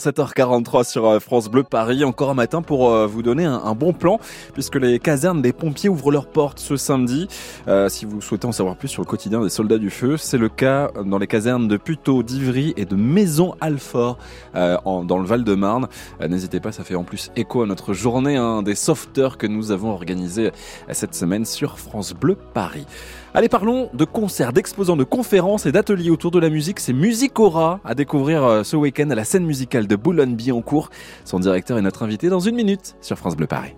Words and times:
7h43 0.00 0.88
sur 0.88 1.06
euh, 1.06 1.18
France 1.18 1.48
Bleu 1.48 1.64
Paris, 1.64 2.04
encore 2.04 2.30
un 2.30 2.34
matin 2.34 2.62
pour 2.62 2.88
euh, 2.88 3.04
vous 3.04 3.20
donner 3.20 3.44
un, 3.44 3.74
bon 3.74 3.92
plan, 3.92 4.20
puisque 4.54 4.76
les 4.76 5.00
casernes 5.00 5.42
des 5.42 5.52
pompiers 5.52 5.88
ouvrent 5.88 6.12
leurs 6.12 6.28
portes 6.28 6.60
ce 6.60 6.76
samedi. 6.76 7.26
Euh, 7.66 7.88
si 7.88 8.04
vous 8.04 8.20
souhaitez 8.20 8.46
en 8.46 8.52
savoir 8.52 8.76
plus 8.76 8.86
sur 8.86 9.02
le 9.02 9.08
quotidien 9.08 9.42
des 9.42 9.48
soldats 9.48 9.78
du 9.78 9.90
feu, 9.90 10.16
c'est 10.16 10.38
le 10.38 10.48
cas 10.48 10.92
dans 11.04 11.18
les 11.18 11.26
casernes 11.26 11.66
de 11.66 11.76
Puteaux, 11.76 12.22
d'Ivry 12.22 12.74
et 12.76 12.84
de 12.84 12.94
Maison-Alfort 12.94 14.18
dans 14.54 15.18
le 15.18 15.24
Val-de-Marne. 15.24 15.88
N'hésitez 16.28 16.60
pas, 16.60 16.70
ça 16.70 16.84
fait 16.84 16.94
en 16.94 17.02
plus 17.02 17.32
écho 17.34 17.62
à 17.62 17.66
notre 17.66 17.92
journée 17.92 18.36
hein, 18.36 18.62
des 18.62 18.76
sauveteurs 18.76 19.36
que 19.36 19.48
nous 19.48 19.72
avons 19.72 19.90
organisé 19.90 20.52
cette 20.92 21.16
semaine 21.16 21.44
sur 21.44 21.80
France 21.80 22.12
Bleu 22.12 22.36
Paris. 22.54 22.86
Allez, 23.34 23.48
parlons 23.48 23.90
de 23.92 24.04
concerts, 24.04 24.52
d'exposants, 24.52 24.96
de 24.96 25.04
conférences 25.04 25.66
et 25.66 25.72
d'ateliers 25.72 26.10
autour 26.10 26.30
de 26.30 26.38
la 26.38 26.50
musique. 26.50 26.80
C'est 26.80 26.92
Musicora 26.92 27.80
à 27.84 27.94
découvrir 27.94 28.64
ce 28.64 28.76
week-end 28.76 29.10
à 29.10 29.14
la 29.14 29.24
scène 29.24 29.44
musicale 29.44 29.87
de 29.88 29.96
Boulogne-Billancourt. 29.96 30.90
Son 31.24 31.40
directeur 31.40 31.78
est 31.78 31.82
notre 31.82 32.04
invité 32.04 32.28
dans 32.28 32.40
une 32.40 32.54
minute 32.54 32.96
sur 33.00 33.18
France 33.18 33.36
Bleu 33.36 33.46
Paris. 33.46 33.74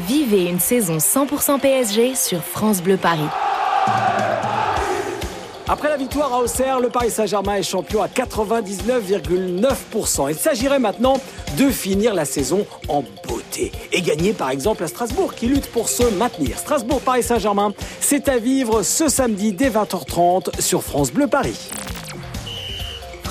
Vivez 0.00 0.48
une 0.48 0.60
saison 0.60 0.98
100% 0.98 1.60
PSG 1.60 2.14
sur 2.14 2.42
France 2.42 2.82
Bleu 2.82 2.96
Paris. 2.96 3.28
Après 5.68 5.88
la 5.88 5.96
victoire 5.96 6.34
à 6.34 6.40
Auxerre, 6.40 6.80
le 6.80 6.88
Paris 6.90 7.10
Saint-Germain 7.10 7.54
est 7.54 7.62
champion 7.62 8.02
à 8.02 8.08
99,9%. 8.08 10.28
Il 10.28 10.34
s'agirait 10.34 10.80
maintenant 10.80 11.18
de 11.56 11.70
finir 11.70 12.12
la 12.14 12.26
saison 12.26 12.66
en 12.88 13.02
beauté 13.26 13.72
et 13.92 14.02
gagner 14.02 14.34
par 14.34 14.50
exemple 14.50 14.84
à 14.84 14.88
Strasbourg 14.88 15.34
qui 15.34 15.46
lutte 15.46 15.68
pour 15.68 15.88
se 15.88 16.02
maintenir. 16.18 16.58
Strasbourg-Paris 16.58 17.22
Saint-Germain, 17.22 17.72
c'est 18.00 18.28
à 18.28 18.36
vivre 18.38 18.82
ce 18.82 19.08
samedi 19.08 19.52
dès 19.52 19.70
20h30 19.70 20.60
sur 20.60 20.82
France 20.82 21.10
Bleu 21.10 21.26
Paris. 21.26 21.70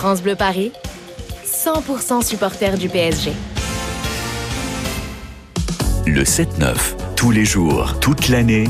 France 0.01 0.23
Bleu 0.23 0.35
Paris, 0.35 0.71
100% 1.45 2.25
supporter 2.25 2.75
du 2.75 2.89
PSG. 2.89 3.33
Le 6.07 6.23
7-9, 6.23 6.95
tous 7.15 7.29
les 7.29 7.45
jours, 7.45 7.99
toute 7.99 8.27
l'année, 8.27 8.63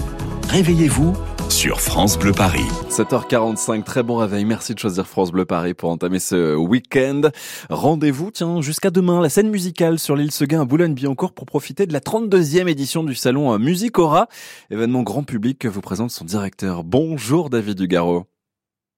réveillez-vous 0.49 1.13
sur 1.47 1.79
France 1.79 2.19
Bleu 2.19 2.33
Paris. 2.33 2.67
7h45, 2.89 3.83
très 3.85 4.03
bon 4.03 4.17
réveil. 4.17 4.43
Merci 4.43 4.73
de 4.73 4.79
choisir 4.79 5.07
France 5.07 5.31
Bleu 5.31 5.45
Paris 5.45 5.73
pour 5.73 5.89
entamer 5.89 6.19
ce 6.19 6.53
week-end. 6.57 7.21
Rendez-vous, 7.69 8.31
tiens, 8.31 8.59
jusqu'à 8.59 8.89
demain, 8.89 9.21
la 9.21 9.29
scène 9.29 9.49
musicale 9.49 9.99
sur 9.99 10.17
l'île 10.17 10.31
Seguin 10.31 10.63
à 10.63 10.65
Boulogne-Billancourt 10.65 11.31
pour 11.31 11.45
profiter 11.45 11.85
de 11.85 11.93
la 11.93 12.01
32e 12.01 12.67
édition 12.67 13.05
du 13.05 13.15
salon 13.15 13.57
Musicora, 13.57 14.27
événement 14.69 15.03
grand 15.03 15.23
public 15.23 15.59
que 15.59 15.69
vous 15.69 15.79
présente 15.79 16.11
son 16.11 16.25
directeur. 16.25 16.83
Bonjour 16.83 17.49
David 17.49 17.77
Dugaro. 17.77 18.25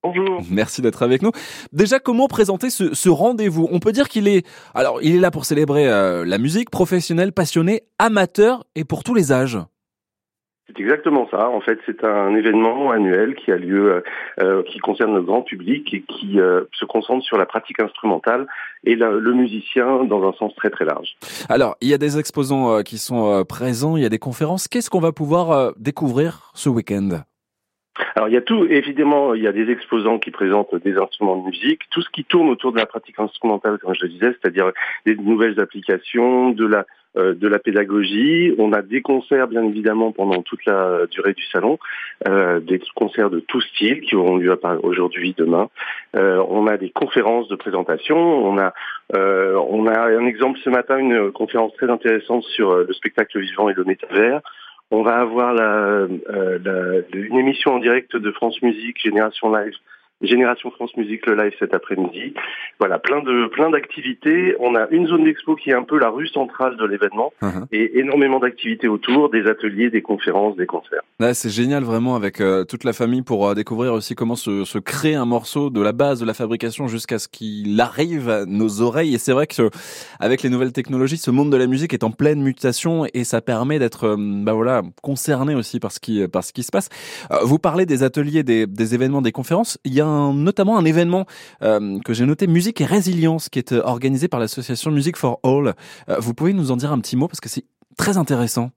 Bonjour. 0.04 0.42
Merci 0.50 0.82
d'être 0.82 1.02
avec 1.02 1.22
nous. 1.22 1.30
Déjà, 1.72 1.98
comment 1.98 2.28
présenter 2.28 2.68
ce, 2.68 3.08
rendez-vous? 3.08 3.68
On 3.72 3.78
peut 3.78 3.92
dire 3.92 4.10
qu'il 4.10 4.28
est, 4.28 4.46
alors, 4.74 4.98
il 5.00 5.16
est 5.16 5.18
là 5.18 5.30
pour 5.30 5.46
célébrer 5.46 5.88
euh, 5.88 6.26
la 6.26 6.36
musique 6.36 6.68
professionnelle, 6.68 7.32
passionnée, 7.32 7.84
amateur 7.98 8.64
et 8.74 8.84
pour 8.84 9.02
tous 9.02 9.14
les 9.14 9.32
âges. 9.32 9.58
C'est 10.66 10.78
exactement 10.78 11.26
ça. 11.30 11.48
En 11.48 11.62
fait, 11.62 11.78
c'est 11.86 12.04
un 12.04 12.34
événement 12.34 12.90
annuel 12.90 13.34
qui 13.34 13.50
a 13.50 13.56
lieu, 13.56 13.92
euh, 13.92 14.00
euh, 14.42 14.62
qui 14.64 14.78
concerne 14.78 15.14
le 15.14 15.22
grand 15.22 15.40
public 15.40 15.94
et 15.94 16.02
qui 16.02 16.36
se 16.36 16.84
concentre 16.84 17.24
sur 17.24 17.38
la 17.38 17.46
pratique 17.46 17.80
instrumentale 17.80 18.46
et 18.84 18.96
le 18.96 19.32
musicien 19.32 20.04
dans 20.04 20.28
un 20.28 20.34
sens 20.34 20.54
très 20.54 20.68
très 20.68 20.84
large. 20.84 21.16
Alors, 21.48 21.76
il 21.80 21.88
y 21.88 21.94
a 21.94 21.98
des 21.98 22.18
exposants 22.18 22.82
qui 22.82 22.98
sont 22.98 23.42
présents, 23.48 23.96
il 23.96 24.02
y 24.02 24.06
a 24.06 24.10
des 24.10 24.18
conférences. 24.18 24.68
Qu'est-ce 24.68 24.90
qu'on 24.90 25.00
va 25.00 25.12
pouvoir 25.12 25.72
découvrir 25.78 26.50
ce 26.52 26.68
week-end? 26.68 27.24
Alors 28.16 28.28
il 28.28 28.34
y 28.34 28.36
a 28.36 28.42
tout, 28.42 28.64
évidemment, 28.64 29.34
il 29.34 29.42
y 29.42 29.46
a 29.46 29.52
des 29.52 29.70
exposants 29.70 30.18
qui 30.18 30.30
présentent 30.30 30.74
des 30.74 30.96
instruments 30.96 31.36
de 31.36 31.46
musique, 31.46 31.82
tout 31.90 32.02
ce 32.02 32.10
qui 32.10 32.24
tourne 32.24 32.48
autour 32.48 32.72
de 32.72 32.78
la 32.78 32.86
pratique 32.86 33.18
instrumentale, 33.18 33.78
comme 33.78 33.94
je 33.94 34.02
le 34.02 34.08
disais, 34.08 34.32
c'est-à-dire 34.32 34.72
des 35.06 35.16
nouvelles 35.16 35.60
applications, 35.60 36.50
de 36.50 36.66
la 36.66 36.86
euh, 37.16 37.32
de 37.32 37.46
la 37.46 37.60
pédagogie. 37.60 38.52
On 38.58 38.72
a 38.72 38.82
des 38.82 39.00
concerts, 39.00 39.46
bien 39.46 39.62
évidemment, 39.62 40.10
pendant 40.10 40.42
toute 40.42 40.64
la 40.66 41.06
durée 41.12 41.32
du 41.32 41.44
salon, 41.44 41.78
euh, 42.26 42.58
des 42.58 42.80
concerts 42.96 43.30
de 43.30 43.38
tout 43.38 43.60
style 43.60 44.00
qui 44.00 44.16
auront 44.16 44.36
lieu 44.36 44.58
aujourd'hui, 44.82 45.32
demain. 45.38 45.68
Euh, 46.16 46.44
on 46.48 46.66
a 46.66 46.76
des 46.76 46.90
conférences 46.90 47.46
de 47.46 47.54
présentation. 47.54 48.16
On 48.16 48.58
a 48.58 48.72
on 49.12 49.86
a 49.86 50.08
un 50.08 50.26
exemple 50.26 50.58
ce 50.64 50.70
matin, 50.70 50.98
une 50.98 51.30
conférence 51.30 51.72
très 51.74 51.88
intéressante 51.88 52.42
sur 52.42 52.74
le 52.74 52.92
spectacle 52.94 53.38
vivant 53.38 53.68
et 53.68 53.74
le 53.74 53.84
métavers. 53.84 54.40
On 54.90 55.02
va 55.02 55.20
avoir 55.20 55.54
la, 55.54 55.64
euh, 55.64 57.02
une 57.12 57.38
émission 57.38 57.74
en 57.74 57.78
direct 57.78 58.16
de 58.16 58.30
France 58.32 58.60
Musique, 58.62 59.00
Génération 59.00 59.52
Live, 59.52 59.74
Génération 60.26 60.70
France 60.70 60.96
Musique 60.96 61.26
le 61.26 61.34
live 61.34 61.52
cet 61.58 61.74
après-midi. 61.74 62.34
Voilà, 62.78 62.98
plein 62.98 63.22
de 63.22 63.46
plein 63.48 63.70
d'activités. 63.70 64.56
On 64.60 64.74
a 64.74 64.88
une 64.90 65.06
zone 65.06 65.24
d'expo 65.24 65.56
qui 65.56 65.70
est 65.70 65.74
un 65.74 65.82
peu 65.82 65.98
la 65.98 66.08
rue 66.08 66.26
centrale 66.28 66.76
de 66.76 66.84
l'événement 66.84 67.32
uh-huh. 67.42 67.66
et 67.72 67.98
énormément 67.98 68.38
d'activités 68.38 68.88
autour, 68.88 69.30
des 69.30 69.46
ateliers, 69.46 69.90
des 69.90 70.02
conférences, 70.02 70.56
des 70.56 70.66
concerts. 70.66 71.02
c'est 71.32 71.50
génial 71.50 71.84
vraiment 71.84 72.16
avec 72.16 72.40
euh, 72.40 72.64
toute 72.64 72.84
la 72.84 72.92
famille 72.92 73.22
pour 73.22 73.48
euh, 73.48 73.54
découvrir 73.54 73.92
aussi 73.92 74.14
comment 74.14 74.36
se, 74.36 74.64
se 74.64 74.78
crée 74.78 75.14
un 75.14 75.24
morceau 75.24 75.70
de 75.70 75.80
la 75.80 75.92
base 75.92 76.20
de 76.20 76.26
la 76.26 76.34
fabrication 76.34 76.88
jusqu'à 76.88 77.18
ce 77.18 77.28
qu'il 77.28 77.80
arrive 77.80 78.28
à 78.28 78.44
nos 78.46 78.82
oreilles. 78.82 79.14
Et 79.14 79.18
c'est 79.18 79.32
vrai 79.32 79.46
que 79.46 79.70
avec 80.20 80.42
les 80.42 80.50
nouvelles 80.50 80.72
technologies, 80.72 81.16
ce 81.16 81.30
monde 81.30 81.50
de 81.50 81.56
la 81.56 81.66
musique 81.66 81.92
est 81.94 82.04
en 82.04 82.10
pleine 82.10 82.42
mutation 82.42 83.06
et 83.14 83.24
ça 83.24 83.40
permet 83.40 83.78
d'être 83.78 84.04
euh, 84.04 84.16
bah 84.18 84.52
voilà 84.52 84.82
concerné 85.02 85.54
aussi 85.54 85.80
par 85.80 85.92
ce 85.92 86.00
qui 86.00 86.26
par 86.28 86.44
ce 86.44 86.52
qui 86.52 86.62
se 86.62 86.70
passe. 86.70 86.88
vous 87.42 87.58
parlez 87.58 87.86
des 87.86 88.02
ateliers, 88.02 88.42
des, 88.42 88.66
des 88.66 88.94
événements, 88.94 89.22
des 89.22 89.32
conférences. 89.32 89.78
Il 89.84 89.94
y 89.94 90.00
a 90.00 90.06
notamment 90.32 90.78
un 90.78 90.84
événement 90.84 91.26
euh, 91.62 91.98
que 92.04 92.14
j'ai 92.14 92.26
noté, 92.26 92.46
Musique 92.46 92.80
et 92.80 92.84
Résilience, 92.84 93.48
qui 93.48 93.58
est 93.58 93.72
euh, 93.72 93.82
organisé 93.84 94.28
par 94.28 94.40
l'association 94.40 94.90
Music 94.90 95.16
for 95.16 95.40
All. 95.42 95.74
Euh, 96.08 96.16
vous 96.18 96.34
pouvez 96.34 96.52
nous 96.52 96.70
en 96.70 96.76
dire 96.76 96.92
un 96.92 97.00
petit 97.00 97.16
mot 97.16 97.28
parce 97.28 97.40
que 97.40 97.48
c'est 97.48 97.64
très 97.96 98.16
intéressant. 98.16 98.70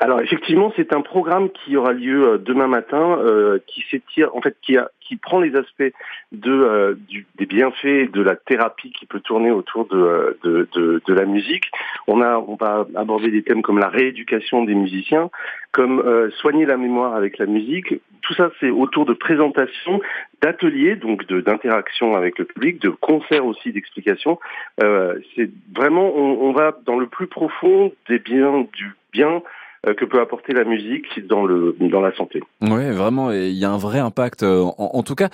Alors 0.00 0.20
effectivement, 0.20 0.72
c'est 0.76 0.92
un 0.92 1.02
programme 1.02 1.50
qui 1.50 1.76
aura 1.76 1.92
lieu 1.92 2.38
demain 2.44 2.66
matin, 2.66 3.18
qui 3.66 3.84
s'étire, 3.90 4.34
en 4.34 4.40
fait, 4.40 4.56
qui 4.62 4.76
a 4.76 4.90
qui 5.10 5.16
prend 5.16 5.40
les 5.40 5.56
aspects 5.56 5.92
de, 6.30 6.52
euh, 6.52 6.94
des 7.34 7.46
bienfaits 7.46 8.12
de 8.12 8.22
la 8.22 8.36
thérapie 8.36 8.92
qui 8.92 9.06
peut 9.06 9.18
tourner 9.18 9.50
autour 9.50 9.86
de, 9.86 10.38
de, 10.44 10.68
de, 11.04 11.12
la 11.12 11.24
musique. 11.24 11.64
On, 12.06 12.22
a, 12.22 12.38
on 12.38 12.54
va 12.54 12.86
aborder 12.94 13.32
des 13.32 13.42
thèmes 13.42 13.62
comme 13.62 13.80
la 13.80 13.88
rééducation 13.88 14.62
des 14.62 14.76
musiciens, 14.76 15.28
comme 15.72 15.98
euh, 15.98 16.30
soigner 16.38 16.64
la 16.64 16.76
mémoire 16.76 17.16
avec 17.16 17.38
la 17.38 17.46
musique. 17.46 17.92
Tout 18.22 18.34
ça, 18.34 18.52
c'est 18.60 18.70
autour 18.70 19.04
de 19.04 19.14
présentations, 19.14 20.00
d'ateliers, 20.42 20.94
donc 20.94 21.26
d'interaction 21.26 22.14
avec 22.14 22.38
le 22.38 22.44
public, 22.44 22.80
de 22.80 22.90
concerts 22.90 23.44
aussi 23.44 23.72
d'explications. 23.72 24.38
Euh, 24.80 25.18
c'est 25.34 25.50
vraiment, 25.74 26.08
on, 26.14 26.38
on 26.40 26.52
va 26.52 26.78
dans 26.86 27.00
le 27.00 27.08
plus 27.08 27.26
profond 27.26 27.92
des 28.08 28.20
biens 28.20 28.64
du 28.74 28.94
bien 29.12 29.42
euh, 29.42 29.59
que 29.82 30.04
peut 30.04 30.20
apporter 30.20 30.52
la 30.52 30.64
musique 30.64 31.26
dans 31.26 31.44
le 31.44 31.74
dans 31.80 32.00
la 32.00 32.14
santé. 32.14 32.42
Oui, 32.60 32.90
vraiment, 32.90 33.32
il 33.32 33.52
y 33.52 33.64
a 33.64 33.70
un 33.70 33.78
vrai 33.78 33.98
impact. 33.98 34.42
Euh, 34.42 34.64
en, 34.76 35.02
tout 35.02 35.14
cas, 35.14 35.28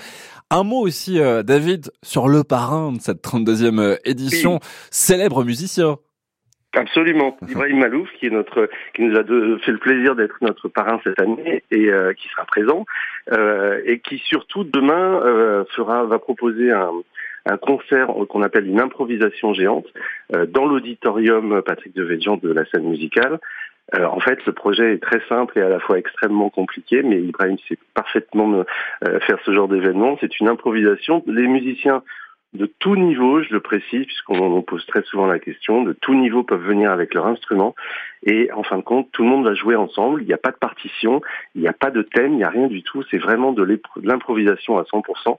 un 0.50 0.62
mot 0.62 0.80
aussi, 0.80 1.20
euh, 1.20 1.42
David, 1.42 1.90
sur 2.02 2.28
le 2.28 2.44
parrain 2.44 2.92
de 2.92 3.00
cette 3.00 3.22
32e 3.22 3.98
édition, 4.04 4.60
célèbre 4.90 5.44
musicien. 5.44 5.96
Absolument, 6.74 7.36
Ibrahim 7.48 7.78
Malouf, 7.78 8.08
qui 8.20 8.26
est 8.26 8.30
notre, 8.30 8.68
qui 8.94 9.02
nous 9.02 9.16
a 9.16 9.24
fait 9.24 9.72
le 9.72 9.78
plaisir 9.78 10.14
d'être 10.14 10.36
notre 10.42 10.68
parrain 10.68 11.00
cette 11.02 11.20
année 11.20 11.64
et 11.70 11.90
qui 12.16 12.28
sera 12.28 12.44
présent 12.44 12.84
et 13.32 14.00
qui 14.00 14.18
surtout 14.18 14.62
demain 14.62 15.64
fera, 15.74 16.04
va 16.04 16.18
proposer 16.18 16.70
un, 16.70 16.90
un 17.46 17.56
concert 17.56 18.08
qu'on 18.28 18.42
appelle 18.42 18.66
une 18.66 18.80
improvisation 18.80 19.54
géante 19.54 19.86
dans 20.48 20.66
l'auditorium 20.66 21.62
Patrick 21.62 21.94
de 21.96 22.02
Védian 22.02 22.36
de 22.36 22.52
la 22.52 22.66
scène 22.66 22.84
musicale 22.84 23.38
euh, 23.94 24.04
en 24.04 24.18
fait, 24.20 24.44
le 24.46 24.52
projet 24.52 24.94
est 24.94 25.02
très 25.02 25.20
simple 25.28 25.58
et 25.58 25.62
à 25.62 25.68
la 25.68 25.78
fois 25.78 25.98
extrêmement 25.98 26.50
compliqué, 26.50 27.02
mais 27.02 27.20
Ibrahim 27.22 27.56
sait 27.68 27.78
parfaitement 27.94 28.64
euh, 29.06 29.20
faire 29.20 29.38
ce 29.44 29.52
genre 29.52 29.68
d'événement. 29.68 30.16
C'est 30.20 30.40
une 30.40 30.48
improvisation. 30.48 31.22
Les 31.26 31.46
musiciens 31.46 32.02
de 32.56 32.66
tout 32.78 32.96
niveau, 32.96 33.42
je 33.42 33.52
le 33.52 33.60
précise, 33.60 34.04
puisqu'on 34.06 34.62
pose 34.62 34.84
très 34.86 35.02
souvent 35.02 35.26
la 35.26 35.38
question, 35.38 35.82
de 35.82 35.92
tout 35.92 36.14
niveau 36.14 36.42
peuvent 36.42 36.64
venir 36.64 36.90
avec 36.90 37.14
leur 37.14 37.26
instrument. 37.26 37.74
Et 38.24 38.50
en 38.52 38.64
fin 38.64 38.78
de 38.78 38.82
compte, 38.82 39.08
tout 39.12 39.22
le 39.22 39.28
monde 39.28 39.44
va 39.44 39.54
jouer 39.54 39.76
ensemble. 39.76 40.22
Il 40.22 40.26
n'y 40.26 40.34
a 40.34 40.38
pas 40.38 40.50
de 40.50 40.56
partition, 40.56 41.20
il 41.54 41.60
n'y 41.60 41.68
a 41.68 41.72
pas 41.72 41.90
de 41.90 42.02
thème, 42.02 42.32
il 42.32 42.38
n'y 42.38 42.44
a 42.44 42.48
rien 42.48 42.66
du 42.66 42.82
tout. 42.82 43.02
C'est 43.10 43.18
vraiment 43.18 43.52
de 43.52 43.80
l'improvisation 44.02 44.78
à 44.78 44.82
100%. 44.82 45.38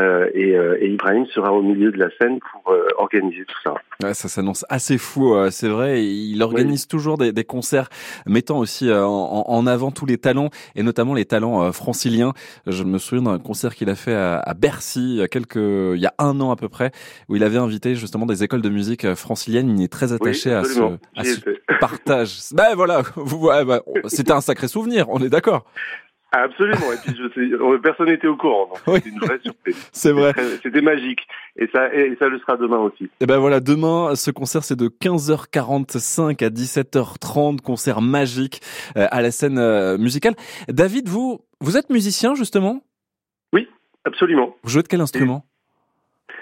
Euh, 0.00 0.30
et, 0.34 0.54
euh, 0.54 0.78
et, 0.80 0.90
Ibrahim 0.90 1.26
sera 1.26 1.52
au 1.52 1.62
milieu 1.62 1.90
de 1.90 1.98
la 1.98 2.08
scène 2.20 2.38
pour 2.38 2.72
euh, 2.72 2.86
organiser 2.98 3.44
tout 3.44 3.58
ça. 3.64 3.74
Ouais, 4.02 4.14
ça 4.14 4.28
s'annonce 4.28 4.64
assez 4.68 4.96
fou, 4.98 5.34
c'est 5.50 5.68
vrai. 5.68 6.04
Il 6.04 6.40
organise 6.42 6.86
toujours 6.86 7.18
des, 7.18 7.32
des, 7.32 7.42
concerts 7.42 7.88
mettant 8.26 8.58
aussi 8.58 8.92
en, 8.92 9.08
en, 9.08 9.66
avant 9.66 9.90
tous 9.90 10.06
les 10.06 10.18
talents 10.18 10.50
et 10.76 10.84
notamment 10.84 11.14
les 11.14 11.24
talents 11.24 11.72
franciliens. 11.72 12.32
Je 12.66 12.84
me 12.84 12.98
souviens 12.98 13.24
d'un 13.24 13.38
concert 13.40 13.74
qu'il 13.74 13.90
a 13.90 13.96
fait 13.96 14.14
à, 14.14 14.38
à, 14.38 14.54
Bercy 14.54 15.00
il 15.00 15.16
y 15.16 15.22
a 15.22 15.28
quelques, 15.28 15.56
il 15.56 16.00
y 16.00 16.06
a 16.06 16.14
un 16.18 16.40
an 16.40 16.52
à 16.52 16.56
peu 16.58 16.68
près, 16.68 16.92
où 17.28 17.36
il 17.36 17.42
avait 17.42 17.58
invité 17.58 17.94
justement 17.94 18.26
des 18.26 18.44
écoles 18.44 18.62
de 18.62 18.68
musique 18.68 19.14
franciliennes. 19.14 19.78
Il 19.78 19.82
est 19.82 19.92
très 19.92 20.12
attaché 20.12 20.52
à 20.52 20.64
ce, 20.64 20.80
à 21.16 21.24
ce 21.24 21.40
partage. 21.80 22.38
Ben 22.52 22.74
voilà, 22.74 23.02
bah, 23.64 23.82
c'était 24.06 24.32
un 24.32 24.40
sacré 24.40 24.68
souvenir. 24.68 25.06
On 25.08 25.20
est 25.20 25.30
d'accord. 25.30 25.64
Absolument. 26.30 26.92
Et 26.92 26.96
puis 27.02 27.16
je 27.16 27.78
personne 27.78 28.06
n'était 28.06 28.26
au 28.26 28.36
courant. 28.36 28.68
C'était 28.86 29.08
une 29.08 29.18
vraie 29.18 29.38
surprise. 29.42 29.88
C'est 29.92 30.12
vrai. 30.12 30.34
C'était 30.62 30.82
magique. 30.82 31.20
Et 31.56 31.68
ça, 31.72 31.92
et 31.94 32.16
ça 32.18 32.28
le 32.28 32.38
sera 32.38 32.56
demain 32.56 32.78
aussi. 32.78 33.04
Et 33.04 33.10
eh 33.20 33.26
ben 33.26 33.38
voilà, 33.38 33.60
demain, 33.60 34.14
ce 34.14 34.30
concert 34.30 34.62
c'est 34.62 34.76
de 34.76 34.88
15h45 34.88 36.44
à 36.44 36.50
17h30, 36.50 37.60
concert 37.62 38.02
magique 38.02 38.60
euh, 38.96 39.08
à 39.10 39.22
la 39.22 39.30
scène 39.30 39.58
euh, 39.58 39.96
musicale. 39.96 40.34
David, 40.68 41.08
vous, 41.08 41.40
vous 41.60 41.76
êtes 41.78 41.88
musicien 41.88 42.34
justement? 42.34 42.82
Oui, 43.54 43.66
absolument. 44.04 44.54
Vous 44.62 44.70
jouez 44.70 44.82
de 44.82 44.88
quel 44.88 45.00
instrument? 45.00 45.46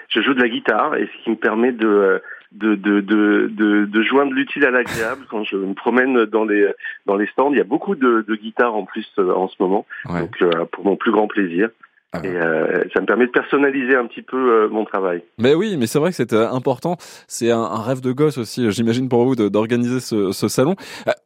Je 0.09 0.21
joue 0.21 0.33
de 0.33 0.41
la 0.41 0.49
guitare 0.49 0.95
et 0.95 1.07
ce 1.07 1.23
qui 1.23 1.29
me 1.29 1.35
permet 1.35 1.71
de 1.71 1.87
euh, 1.87 2.19
de, 2.51 2.75
de, 2.75 3.01
de, 3.01 3.85
de, 3.85 4.03
joindre 4.03 4.31
l'utile 4.31 4.65
à 4.65 4.71
l'agréable 4.71 5.25
quand 5.29 5.43
je 5.43 5.55
me 5.55 5.73
promène 5.73 6.25
dans 6.25 6.45
les, 6.45 6.67
dans 7.05 7.15
les 7.15 7.27
stands. 7.27 7.51
Il 7.51 7.57
y 7.57 7.61
a 7.61 7.65
beaucoup 7.65 7.95
de, 7.95 8.23
de 8.27 8.35
guitares 8.35 8.75
en 8.75 8.85
plus 8.85 9.07
euh, 9.19 9.33
en 9.33 9.47
ce 9.47 9.55
moment, 9.59 9.85
donc 10.05 10.35
euh, 10.41 10.65
pour 10.71 10.85
mon 10.85 10.95
plus 10.95 11.11
grand 11.11 11.27
plaisir. 11.27 11.69
Ah 12.13 12.21
et 12.23 12.29
euh, 12.29 12.85
ça 12.93 13.01
me 13.01 13.05
permet 13.05 13.25
de 13.25 13.31
personnaliser 13.31 13.93
un 13.93 14.05
petit 14.05 14.21
peu 14.21 14.69
mon 14.69 14.85
travail. 14.85 15.23
Mais 15.39 15.53
oui, 15.53 15.75
mais 15.77 15.87
c'est 15.87 15.99
vrai 15.99 16.11
que 16.11 16.15
c'est 16.15 16.33
important. 16.33 16.95
C'est 17.27 17.51
un, 17.51 17.81
rêve 17.81 17.99
de 17.99 18.13
gosse 18.13 18.37
aussi, 18.37 18.71
j'imagine 18.71 19.09
pour 19.09 19.25
vous, 19.25 19.35
d'organiser 19.35 19.99
ce, 19.99 20.31
ce, 20.31 20.47
salon. 20.47 20.75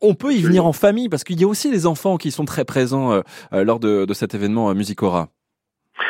on 0.02 0.16
peut 0.16 0.34
y 0.34 0.42
venir 0.42 0.66
en 0.66 0.74
famille 0.74 1.08
parce 1.08 1.24
qu'il 1.24 1.40
y 1.40 1.44
a 1.44 1.48
aussi 1.48 1.70
les 1.70 1.86
enfants 1.86 2.18
qui 2.18 2.32
sont 2.32 2.46
très 2.46 2.66
présents 2.66 3.22
lors 3.52 3.80
de, 3.80 4.06
de 4.06 4.14
cet 4.16 4.34
événement 4.34 4.74
Musicora. 4.74 5.30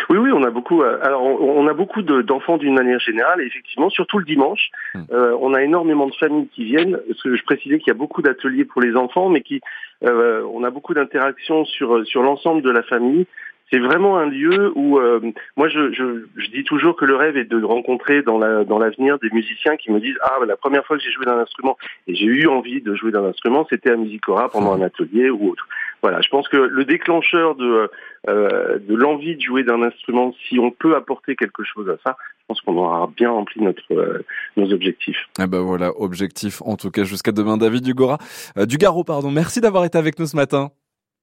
Oui, 0.10 0.18
oui, 0.18 0.32
on 0.34 0.44
a 0.44 0.50
beaucoup. 0.50 0.82
Euh, 0.82 1.00
alors, 1.02 1.24
on, 1.24 1.68
a 1.68 1.74
beaucoup 1.74 2.02
d'enfants 2.02 2.58
d'une 2.58 2.74
manière 2.74 3.00
générale, 3.00 3.42
et 3.42 3.46
effectivement, 3.46 3.90
surtout 3.90 4.20
le 4.20 4.26
dimanche, 4.26 4.70
hmm. 4.94 5.02
euh, 5.12 5.36
on 5.40 5.54
a 5.54 5.62
énormément 5.64 6.08
de 6.08 6.16
familles 6.16 6.48
qui 6.54 6.66
viennent. 6.66 7.00
Parce 7.08 7.22
que 7.22 7.36
je 7.36 7.44
précisais 7.44 7.80
qu'il 7.80 7.88
y 7.88 7.96
a 7.96 8.00
beaucoup 8.00 8.22
d'ateliers 8.22 8.66
pour 8.66 8.82
les 8.82 8.96
enfants, 8.96 9.30
mais 9.30 9.42
qui, 9.42 9.62
euh, 10.04 10.44
on 10.54 10.64
a 10.64 10.70
beaucoup 10.70 10.94
d'interactions 10.94 11.66
sur 11.66 12.06
sur 12.06 12.24
l'ensemble 12.24 12.62
de 12.62 12.72
la 12.72 12.84
famille 12.84 13.26
c'est 13.72 13.80
vraiment 13.80 14.18
un 14.18 14.26
lieu 14.26 14.72
où 14.76 15.00
euh, 15.00 15.20
moi 15.56 15.70
je, 15.70 15.92
je, 15.94 16.26
je, 16.36 16.52
dis 16.52 16.64
toujours 16.64 16.96
que 16.96 17.06
le 17.06 17.16
rêve 17.16 17.38
est 17.38 17.46
de 17.46 17.64
rencontrer 17.64 18.22
dans 18.22 18.38
la 18.38 18.64
dans 18.64 18.80
l'avenir 18.80 19.18
des 19.20 19.30
musiciens 19.32 19.78
qui 19.78 19.92
me 19.92 20.00
disent 20.00 20.18
ah 20.24 20.38
la 20.46 20.58
première 20.58 20.86
fois 20.86 20.98
que 20.98 21.04
j'ai 21.04 21.12
joué 21.12 21.26
d'un 21.26 21.40
instrument 21.40 21.78
et 22.08 22.16
j'ai 22.16 22.26
eu 22.26 22.48
envie 22.48 22.82
de 22.82 22.96
jouer 22.96 23.12
d'un 23.12 23.26
instrument 23.26 23.66
c'était 23.70 23.92
à 23.92 23.96
Musicora 23.96 24.50
pendant 24.50 24.74
un 24.74 24.82
atelier 24.82 25.30
ou 25.30 25.50
autre. 25.50 25.68
Voilà, 26.02 26.20
je 26.22 26.30
pense 26.30 26.48
que 26.50 26.58
le 26.58 26.84
déclencheur 26.84 27.56
de 27.56 27.90
euh, 28.30 28.78
de 28.80 28.96
l'envie 28.96 29.36
de 29.36 29.42
jouer 29.42 29.64
d'un 29.64 29.82
instrument, 29.82 30.34
si 30.48 30.60
on 30.60 30.72
peut 30.72 30.96
apporter 30.96 31.36
quelque 31.36 31.64
chose 31.64 31.90
à 31.90 31.98
ça, 32.06 32.18
je 32.40 32.46
pense 32.48 32.62
qu'on 32.62 32.78
aura 32.78 33.10
bien 33.16 33.32
rempli 33.32 33.62
notre 33.62 33.82
euh, 33.92 34.24
nos 34.58 34.72
objectifs. 34.74 35.28
Eh 35.40 35.48
ben 35.48 35.62
voilà, 35.62 35.92
objectif 36.00 36.62
en 36.64 36.76
tout 36.76 36.92
cas 36.92 37.04
jusqu'à 37.04 37.32
demain. 37.32 37.58
David 37.58 37.84
Dugora, 37.84 38.18
euh, 38.58 38.66
Dugaro 38.66 39.04
pardon, 39.04 39.32
merci 39.32 39.62
d'avoir 39.62 39.86
été 39.86 39.98
avec 39.98 40.20
nous 40.20 40.26
ce 40.26 40.36
matin. 40.36 40.72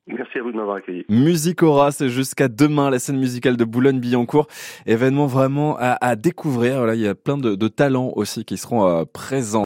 Merci 0.08 0.38
à 0.38 0.42
vous 0.42 0.52
de 0.52 0.56
m'avoir 0.56 0.76
accueilli. 0.76 1.04
Musicora, 1.08 1.92
c'est 1.92 2.08
jusqu'à 2.08 2.48
demain 2.48 2.90
la 2.90 2.98
scène 2.98 3.18
musicale 3.18 3.56
de 3.56 3.64
Boulogne-Billancourt. 3.64 4.46
Événement 4.86 5.26
vraiment 5.26 5.76
à, 5.78 6.16
découvrir. 6.16 6.78
Voilà, 6.78 6.94
il 6.94 7.00
y 7.00 7.08
a 7.08 7.14
plein 7.14 7.36
de, 7.36 7.68
talents 7.68 8.12
aussi 8.16 8.44
qui 8.44 8.56
seront 8.56 8.88
euh, 8.88 9.04
présents. 9.04 9.56